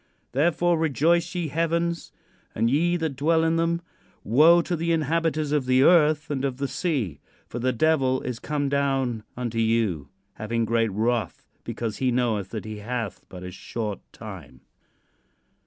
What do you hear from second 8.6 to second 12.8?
down unto you, having great wrath, because he knoweth that he